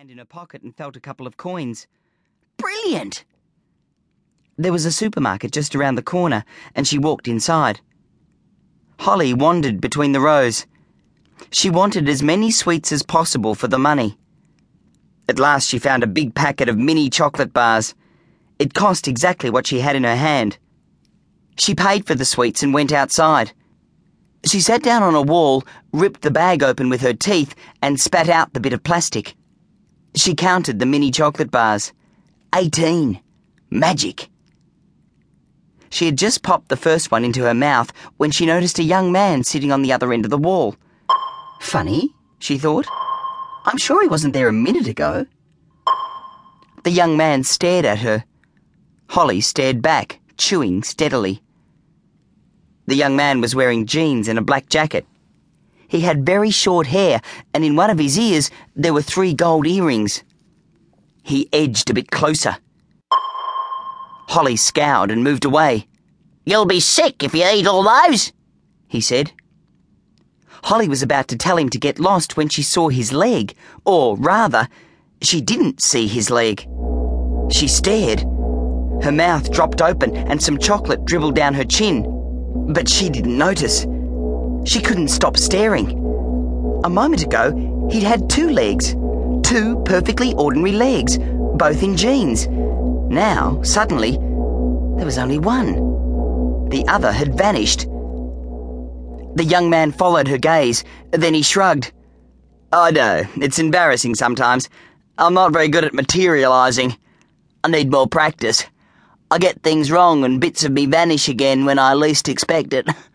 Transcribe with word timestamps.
hand 0.00 0.10
in 0.10 0.16
her 0.16 0.24
pocket 0.24 0.62
and 0.62 0.74
felt 0.74 0.96
a 0.96 1.00
couple 1.00 1.26
of 1.26 1.36
coins. 1.36 1.86
Brilliant! 2.56 3.26
There 4.56 4.72
was 4.72 4.86
a 4.86 4.92
supermarket 4.92 5.52
just 5.52 5.76
around 5.76 5.96
the 5.96 6.02
corner, 6.02 6.42
and 6.74 6.88
she 6.88 6.98
walked 6.98 7.28
inside. 7.28 7.82
Holly 9.00 9.34
wandered 9.34 9.78
between 9.78 10.12
the 10.12 10.20
rows. 10.20 10.64
She 11.50 11.68
wanted 11.68 12.08
as 12.08 12.22
many 12.22 12.50
sweets 12.50 12.92
as 12.92 13.02
possible 13.02 13.54
for 13.54 13.68
the 13.68 13.78
money. 13.78 14.16
At 15.28 15.38
last, 15.38 15.68
she 15.68 15.78
found 15.78 16.02
a 16.02 16.06
big 16.06 16.34
packet 16.34 16.70
of 16.70 16.78
mini 16.78 17.10
chocolate 17.10 17.52
bars. 17.52 17.94
It 18.58 18.72
cost 18.72 19.06
exactly 19.06 19.50
what 19.50 19.66
she 19.66 19.80
had 19.80 19.96
in 19.96 20.04
her 20.04 20.16
hand. 20.16 20.56
She 21.58 21.74
paid 21.74 22.06
for 22.06 22.14
the 22.14 22.24
sweets 22.24 22.62
and 22.62 22.72
went 22.72 22.90
outside. 22.90 23.52
She 24.46 24.62
sat 24.62 24.82
down 24.82 25.02
on 25.02 25.14
a 25.14 25.20
wall, 25.20 25.62
ripped 25.92 26.22
the 26.22 26.30
bag 26.30 26.62
open 26.62 26.88
with 26.88 27.02
her 27.02 27.12
teeth, 27.12 27.54
and 27.82 28.00
spat 28.00 28.30
out 28.30 28.54
the 28.54 28.60
bit 28.60 28.72
of 28.72 28.82
plastic. 28.82 29.36
She 30.14 30.34
counted 30.34 30.78
the 30.78 30.86
mini 30.86 31.10
chocolate 31.10 31.50
bars. 31.50 31.92
Eighteen. 32.54 33.20
Magic. 33.70 34.28
She 35.90 36.06
had 36.06 36.18
just 36.18 36.42
popped 36.42 36.68
the 36.68 36.76
first 36.76 37.10
one 37.10 37.24
into 37.24 37.42
her 37.42 37.54
mouth 37.54 37.92
when 38.16 38.30
she 38.30 38.46
noticed 38.46 38.78
a 38.78 38.84
young 38.84 39.12
man 39.12 39.44
sitting 39.44 39.72
on 39.72 39.82
the 39.82 39.92
other 39.92 40.12
end 40.12 40.24
of 40.24 40.30
the 40.30 40.38
wall. 40.38 40.76
Funny, 41.60 42.14
she 42.38 42.58
thought. 42.58 42.86
I'm 43.66 43.76
sure 43.76 44.02
he 44.02 44.08
wasn't 44.08 44.34
there 44.34 44.48
a 44.48 44.52
minute 44.52 44.88
ago. 44.88 45.26
The 46.84 46.90
young 46.90 47.16
man 47.16 47.44
stared 47.44 47.84
at 47.84 47.98
her. 47.98 48.24
Holly 49.08 49.40
stared 49.40 49.82
back, 49.82 50.20
chewing 50.38 50.82
steadily. 50.82 51.42
The 52.86 52.94
young 52.94 53.14
man 53.14 53.40
was 53.40 53.54
wearing 53.54 53.86
jeans 53.86 54.28
and 54.28 54.38
a 54.38 54.42
black 54.42 54.68
jacket. 54.68 55.06
He 55.90 56.02
had 56.02 56.24
very 56.24 56.50
short 56.50 56.86
hair, 56.86 57.20
and 57.52 57.64
in 57.64 57.74
one 57.74 57.90
of 57.90 57.98
his 57.98 58.16
ears 58.16 58.48
there 58.76 58.94
were 58.94 59.02
three 59.02 59.34
gold 59.34 59.66
earrings. 59.66 60.22
He 61.24 61.48
edged 61.52 61.90
a 61.90 61.94
bit 61.94 62.12
closer. 62.12 62.58
Holly 64.28 64.54
scowled 64.54 65.10
and 65.10 65.24
moved 65.24 65.44
away. 65.44 65.88
You'll 66.46 66.64
be 66.64 66.78
sick 66.78 67.24
if 67.24 67.34
you 67.34 67.44
eat 67.44 67.66
all 67.66 67.82
those, 67.82 68.32
he 68.86 69.00
said. 69.00 69.32
Holly 70.62 70.88
was 70.88 71.02
about 71.02 71.26
to 71.26 71.36
tell 71.36 71.58
him 71.58 71.68
to 71.70 71.78
get 71.78 71.98
lost 71.98 72.36
when 72.36 72.48
she 72.48 72.62
saw 72.62 72.88
his 72.88 73.12
leg, 73.12 73.56
or 73.84 74.16
rather, 74.16 74.68
she 75.22 75.40
didn't 75.40 75.82
see 75.82 76.06
his 76.06 76.30
leg. 76.30 76.68
She 77.50 77.66
stared. 77.66 78.20
Her 79.02 79.10
mouth 79.12 79.50
dropped 79.50 79.82
open 79.82 80.16
and 80.16 80.40
some 80.40 80.56
chocolate 80.56 81.04
dribbled 81.04 81.34
down 81.34 81.54
her 81.54 81.64
chin, 81.64 82.04
but 82.72 82.88
she 82.88 83.10
didn't 83.10 83.36
notice. 83.36 83.86
She 84.64 84.80
couldn't 84.80 85.08
stop 85.08 85.36
staring. 85.36 85.90
A 86.84 86.88
moment 86.90 87.22
ago, 87.22 87.88
he'd 87.90 88.02
had 88.02 88.28
two 88.28 88.50
legs. 88.50 88.94
Two 89.42 89.82
perfectly 89.84 90.34
ordinary 90.34 90.72
legs, 90.72 91.18
both 91.18 91.82
in 91.82 91.96
jeans. 91.96 92.46
Now, 92.46 93.60
suddenly, 93.62 94.12
there 94.12 95.06
was 95.06 95.18
only 95.18 95.38
one. 95.38 96.68
The 96.68 96.84
other 96.86 97.10
had 97.10 97.36
vanished. 97.36 97.86
The 99.34 99.44
young 99.44 99.70
man 99.70 99.92
followed 99.92 100.28
her 100.28 100.38
gaze, 100.38 100.84
then 101.10 101.34
he 101.34 101.42
shrugged. 101.42 101.92
I 102.72 102.90
know, 102.90 103.24
it's 103.36 103.58
embarrassing 103.58 104.14
sometimes. 104.14 104.68
I'm 105.18 105.34
not 105.34 105.52
very 105.52 105.68
good 105.68 105.84
at 105.84 105.94
materializing. 105.94 106.96
I 107.64 107.68
need 107.68 107.90
more 107.90 108.06
practice. 108.06 108.64
I 109.30 109.38
get 109.38 109.62
things 109.62 109.90
wrong 109.90 110.24
and 110.24 110.40
bits 110.40 110.64
of 110.64 110.72
me 110.72 110.86
vanish 110.86 111.28
again 111.28 111.64
when 111.64 111.78
I 111.78 111.94
least 111.94 112.28
expect 112.28 112.72
it. 112.72 112.88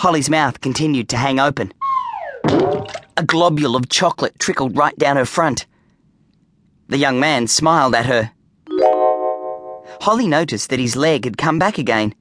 Holly's 0.00 0.30
mouth 0.30 0.62
continued 0.62 1.10
to 1.10 1.18
hang 1.18 1.38
open. 1.38 1.74
A 3.18 3.22
globule 3.26 3.76
of 3.76 3.90
chocolate 3.90 4.38
trickled 4.38 4.74
right 4.74 4.96
down 4.96 5.18
her 5.18 5.26
front. 5.26 5.66
The 6.88 6.96
young 6.96 7.20
man 7.20 7.46
smiled 7.46 7.94
at 7.94 8.06
her. 8.06 8.32
Holly 10.00 10.26
noticed 10.26 10.70
that 10.70 10.78
his 10.78 10.96
leg 10.96 11.26
had 11.26 11.36
come 11.36 11.58
back 11.58 11.76
again, 11.76 12.14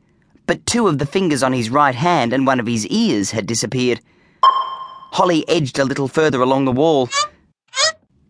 but 0.45 0.66
two 0.66 0.89
of 0.89 0.97
the 0.97 1.05
fingers 1.05 1.41
on 1.41 1.53
his 1.53 1.69
right 1.69 1.95
hand 1.95 2.34
and 2.34 2.45
one 2.45 2.59
of 2.59 2.67
his 2.67 2.85
ears 2.88 3.31
had 3.31 3.47
disappeared. 3.47 4.01
Holly 4.44 5.47
edged 5.47 5.79
a 5.79 5.85
little 5.85 6.09
further 6.09 6.41
along 6.41 6.66
the 6.66 6.73
wall. 6.73 7.07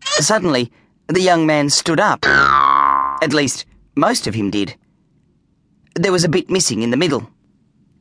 Suddenly, 0.04 0.70
the 1.08 1.22
young 1.22 1.44
man 1.44 1.70
stood 1.70 1.98
up. 1.98 2.24
At 2.24 3.32
least, 3.32 3.66
most 3.96 4.28
of 4.28 4.34
him 4.34 4.52
did. 4.52 4.76
There 5.96 6.12
was 6.12 6.22
a 6.22 6.28
bit 6.28 6.48
missing 6.48 6.82
in 6.82 6.90
the 6.90 6.96
middle. 6.96 7.28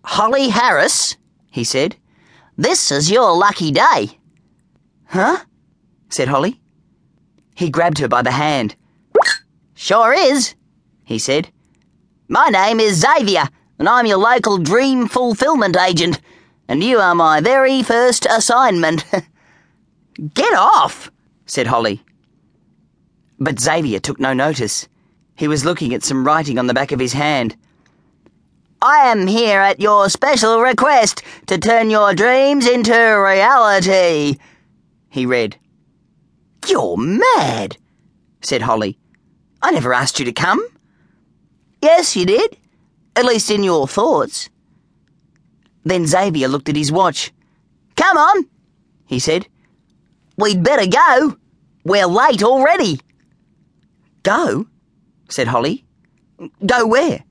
Holly 0.06 0.50
Harris, 0.50 1.18
he 1.50 1.64
said, 1.64 1.96
this 2.60 2.92
is 2.92 3.10
your 3.10 3.32
lucky 3.38 3.72
day. 3.72 4.18
Huh? 5.06 5.46
said 6.10 6.28
Holly. 6.28 6.60
He 7.56 7.70
grabbed 7.70 8.00
her 8.00 8.10
by 8.10 8.22
the 8.22 8.32
hand. 8.32 8.76
Sure 9.76 10.12
is, 10.12 10.56
he 11.06 11.18
said. 11.18 11.54
My 12.28 12.50
name 12.50 12.82
is 12.82 13.00
Xavier, 13.00 13.46
and 13.78 13.88
I'm 13.88 14.06
your 14.06 14.18
local 14.18 14.58
dream 14.58 15.08
fulfillment 15.08 15.78
agent, 15.78 16.20
and 16.68 16.84
you 16.84 17.00
are 17.00 17.16
my 17.16 17.40
very 17.40 17.82
first 17.82 18.28
assignment. 18.30 19.06
Get 20.34 20.54
off, 20.54 21.10
said 21.46 21.68
Holly. 21.68 22.04
But 23.40 23.58
Xavier 23.58 24.00
took 24.00 24.20
no 24.20 24.34
notice. 24.34 24.90
He 25.38 25.48
was 25.48 25.64
looking 25.64 25.94
at 25.94 26.04
some 26.04 26.28
writing 26.28 26.60
on 26.60 26.68
the 26.68 26.74
back 26.74 26.92
of 26.92 27.00
his 27.00 27.14
hand. 27.14 27.56
I 28.82 29.10
am 29.12 29.28
here 29.28 29.60
at 29.60 29.82
your 29.82 30.10
special 30.10 30.62
request 30.62 31.22
to 31.48 31.58
turn 31.58 31.90
your 31.90 32.14
dreams 32.14 32.66
into 32.66 32.94
reality, 32.94 34.38
he 35.10 35.26
read. 35.26 35.58
You're 36.66 36.96
mad, 36.96 37.76
said 38.42 38.62
Holly. 38.62 38.98
I 39.62 39.72
never 39.72 39.94
asked 39.94 40.20
you 40.20 40.26
to 40.26 40.32
come. 40.32 40.66
Yes, 41.82 42.16
you 42.16 42.26
did. 42.26 42.56
At 43.18 43.26
least 43.26 43.52
in 43.52 43.64
your 43.64 43.86
thoughts. 43.86 44.50
Then 45.84 46.08
Xavier 46.08 46.48
looked 46.48 46.70
at 46.70 46.78
his 46.78 46.92
watch. 46.92 47.34
Come 47.98 48.18
on, 48.18 48.46
he 49.08 49.20
said. 49.20 49.46
We'd 50.38 50.64
better 50.64 50.88
go. 50.90 51.36
We're 51.84 52.08
late 52.08 52.44
already. 52.44 53.02
Go? 54.24 54.68
said 55.28 55.48
Holly. 55.48 55.84
Go 56.66 56.88
where? 56.88 57.26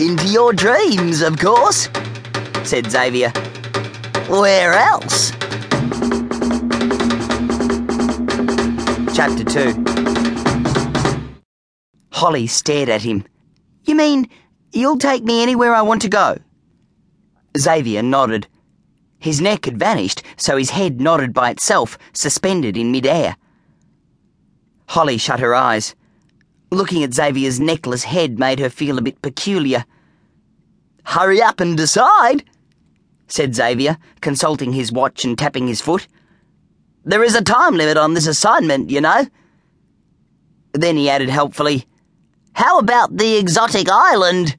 Into 0.00 0.28
your 0.28 0.54
dreams, 0.54 1.20
of 1.20 1.38
course, 1.38 1.90
said 2.64 2.90
Xavier. 2.90 3.28
Where 4.30 4.72
else? 4.72 5.30
Chapter 9.14 9.44
2 9.44 11.34
Holly 12.12 12.46
stared 12.46 12.88
at 12.88 13.02
him. 13.02 13.24
You 13.84 13.94
mean 13.94 14.30
you'll 14.72 14.96
take 14.96 15.22
me 15.22 15.42
anywhere 15.42 15.74
I 15.74 15.82
want 15.82 16.00
to 16.00 16.08
go? 16.08 16.38
Xavier 17.58 18.02
nodded. 18.02 18.46
His 19.18 19.42
neck 19.42 19.66
had 19.66 19.78
vanished, 19.78 20.22
so 20.38 20.56
his 20.56 20.70
head 20.70 20.98
nodded 20.98 21.34
by 21.34 21.50
itself, 21.50 21.98
suspended 22.14 22.78
in 22.78 22.90
midair. 22.90 23.36
Holly 24.86 25.18
shut 25.18 25.40
her 25.40 25.54
eyes. 25.54 25.94
Looking 26.70 27.02
at 27.02 27.14
Xavier's 27.14 27.58
necklace 27.58 28.04
head 28.04 28.38
made 28.38 28.60
her 28.60 28.70
feel 28.70 28.96
a 28.96 29.02
bit 29.02 29.20
peculiar. 29.22 29.84
Hurry 31.04 31.42
up 31.42 31.58
and 31.58 31.76
decide, 31.76 32.44
said 33.26 33.54
Xavier, 33.54 33.98
consulting 34.20 34.72
his 34.72 34.92
watch 34.92 35.24
and 35.24 35.36
tapping 35.36 35.66
his 35.66 35.80
foot. 35.80 36.06
There 37.04 37.24
is 37.24 37.34
a 37.34 37.42
time 37.42 37.74
limit 37.74 37.96
on 37.96 38.14
this 38.14 38.26
assignment, 38.26 38.90
you 38.90 39.00
know. 39.00 39.26
Then 40.72 40.96
he 40.96 41.10
added 41.10 41.28
helpfully, 41.28 41.86
How 42.52 42.78
about 42.78 43.16
the 43.16 43.36
exotic 43.36 43.88
island? 43.90 44.56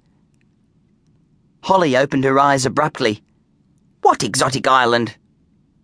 Holly 1.63 1.95
opened 1.95 2.25
her 2.25 2.39
eyes 2.39 2.65
abruptly. 2.65 3.21
What 4.01 4.23
exotic 4.23 4.67
island? 4.67 5.15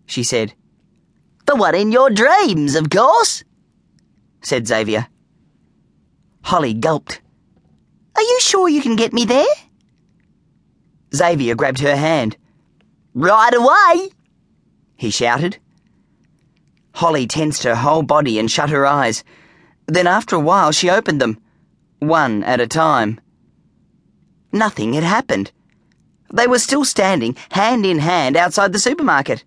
she 0.04 0.22
said. 0.22 0.52
The 1.46 1.56
one 1.56 1.74
in 1.74 1.92
your 1.92 2.10
dreams, 2.10 2.74
of 2.74 2.90
course, 2.90 3.44
said 4.42 4.66
Xavier. 4.66 5.06
Holly 6.42 6.74
gulped. 6.74 7.20
Are 8.16 8.22
you 8.22 8.38
sure 8.40 8.68
you 8.68 8.80
can 8.82 8.96
get 8.96 9.12
me 9.12 9.24
there? 9.24 9.46
Xavier 11.14 11.54
grabbed 11.54 11.80
her 11.80 11.96
hand. 11.96 12.36
Right 13.14 13.54
away, 13.54 14.10
he 14.96 15.10
shouted. 15.10 15.58
Holly 16.94 17.26
tensed 17.26 17.62
her 17.62 17.76
whole 17.76 18.02
body 18.02 18.38
and 18.38 18.50
shut 18.50 18.70
her 18.70 18.86
eyes. 18.86 19.22
Then 19.86 20.06
after 20.06 20.36
a 20.36 20.40
while 20.40 20.72
she 20.72 20.90
opened 20.90 21.20
them, 21.20 21.40
one 22.00 22.42
at 22.44 22.60
a 22.60 22.66
time. 22.66 23.20
Nothing 24.52 24.94
had 24.94 25.04
happened. 25.04 25.52
They 26.32 26.46
were 26.46 26.58
still 26.58 26.84
standing, 26.84 27.36
hand 27.50 27.86
in 27.86 28.00
hand, 28.00 28.36
outside 28.36 28.72
the 28.72 28.78
supermarket. 28.78 29.44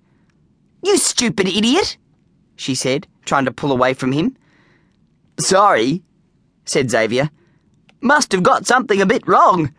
You 0.83 0.97
stupid 0.97 1.47
idiot, 1.47 1.97
she 2.55 2.73
said, 2.73 3.07
trying 3.25 3.45
to 3.45 3.51
pull 3.51 3.71
away 3.71 3.93
from 3.93 4.11
him. 4.11 4.35
Sorry, 5.39 6.01
said 6.65 6.91
Xavier. 6.91 7.29
Must 8.01 8.31
have 8.31 8.43
got 8.43 8.65
something 8.65 9.01
a 9.01 9.05
bit 9.05 9.27
wrong. 9.27 9.73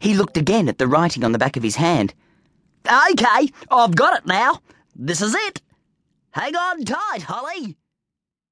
He 0.00 0.14
looked 0.14 0.36
again 0.36 0.68
at 0.68 0.78
the 0.78 0.86
writing 0.86 1.24
on 1.24 1.32
the 1.32 1.38
back 1.38 1.56
of 1.56 1.62
his 1.62 1.76
hand. 1.76 2.14
Okay, 2.86 3.50
I've 3.70 3.96
got 3.96 4.18
it 4.18 4.26
now. 4.26 4.60
This 4.94 5.20
is 5.20 5.34
it. 5.34 5.60
Hang 6.30 6.54
on 6.54 6.84
tight, 6.84 7.22
Holly. 7.22 7.76